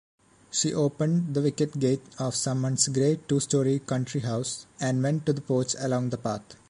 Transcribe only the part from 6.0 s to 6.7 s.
the path.